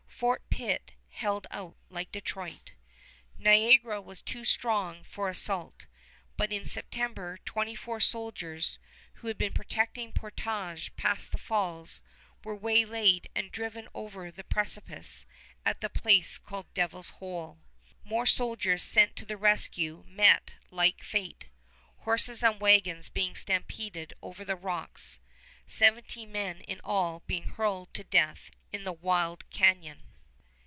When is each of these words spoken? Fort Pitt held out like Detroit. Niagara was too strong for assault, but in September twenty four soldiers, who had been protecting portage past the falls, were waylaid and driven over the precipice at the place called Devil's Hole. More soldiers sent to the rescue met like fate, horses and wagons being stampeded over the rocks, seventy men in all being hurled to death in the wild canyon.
Fort 0.21 0.47
Pitt 0.51 0.91
held 1.09 1.47
out 1.49 1.75
like 1.89 2.11
Detroit. 2.11 2.73
Niagara 3.39 3.99
was 3.99 4.21
too 4.21 4.45
strong 4.45 5.01
for 5.03 5.29
assault, 5.29 5.87
but 6.37 6.51
in 6.51 6.67
September 6.67 7.39
twenty 7.43 7.73
four 7.73 7.99
soldiers, 7.99 8.77
who 9.15 9.27
had 9.27 9.35
been 9.39 9.51
protecting 9.51 10.13
portage 10.13 10.95
past 10.95 11.31
the 11.31 11.39
falls, 11.39 12.01
were 12.43 12.53
waylaid 12.55 13.29
and 13.33 13.51
driven 13.51 13.89
over 13.95 14.29
the 14.29 14.43
precipice 14.43 15.25
at 15.65 15.81
the 15.81 15.89
place 15.89 16.37
called 16.37 16.71
Devil's 16.75 17.09
Hole. 17.17 17.57
More 18.03 18.27
soldiers 18.27 18.83
sent 18.83 19.15
to 19.15 19.25
the 19.25 19.37
rescue 19.37 20.03
met 20.05 20.53
like 20.69 21.03
fate, 21.03 21.47
horses 22.01 22.43
and 22.43 22.61
wagons 22.61 23.09
being 23.09 23.33
stampeded 23.35 24.13
over 24.21 24.45
the 24.45 24.55
rocks, 24.55 25.19
seventy 25.65 26.27
men 26.27 26.61
in 26.61 26.79
all 26.83 27.23
being 27.25 27.47
hurled 27.47 27.91
to 27.95 28.03
death 28.03 28.51
in 28.71 28.83
the 28.83 28.93
wild 28.93 29.49
canyon. 29.49 30.03